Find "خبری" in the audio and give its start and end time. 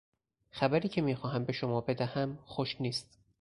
0.49-0.89